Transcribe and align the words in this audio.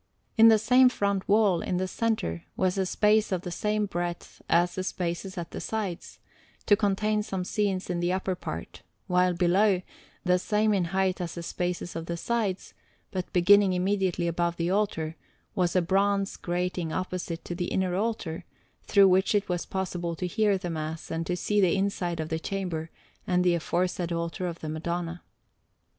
In 0.35 0.47
the 0.47 0.57
same 0.57 0.89
front 0.89 1.29
wall, 1.29 1.61
in 1.61 1.77
the 1.77 1.87
centre, 1.87 2.45
was 2.57 2.75
a 2.75 2.87
space 2.87 3.31
of 3.31 3.41
the 3.43 3.51
same 3.51 3.85
breadth 3.85 4.41
as 4.49 4.73
the 4.73 4.83
spaces 4.83 5.37
at 5.37 5.51
the 5.51 5.61
sides, 5.61 6.17
to 6.65 6.75
contain 6.75 7.21
some 7.21 7.43
scenes 7.43 7.87
in 7.87 7.99
the 7.99 8.11
upper 8.11 8.33
part, 8.33 8.81
while 9.05 9.35
below, 9.35 9.83
the 10.23 10.39
same 10.39 10.73
in 10.73 10.85
height 10.85 11.21
as 11.21 11.35
the 11.35 11.43
spaces 11.43 11.95
of 11.95 12.07
the 12.07 12.17
sides, 12.17 12.73
but 13.11 13.31
beginning 13.31 13.73
immediately 13.73 14.25
above 14.27 14.57
the 14.57 14.71
altar, 14.71 15.17
was 15.53 15.75
a 15.75 15.83
bronze 15.83 16.35
grating 16.35 16.91
opposite 16.91 17.45
to 17.45 17.53
the 17.53 17.65
inner 17.65 17.93
altar, 17.95 18.43
through 18.81 19.07
which 19.07 19.35
it 19.35 19.47
was 19.47 19.67
possible 19.67 20.15
to 20.15 20.25
hear 20.25 20.57
the 20.57 20.71
Mass 20.71 21.11
and 21.11 21.27
to 21.27 21.37
see 21.37 21.61
the 21.61 21.75
inside 21.75 22.19
of 22.19 22.29
the 22.29 22.39
Chamber 22.39 22.89
and 23.27 23.43
the 23.43 23.53
aforesaid 23.53 24.11
altar 24.11 24.47
of 24.47 24.61
the 24.61 24.69
Madonna. 24.69 25.21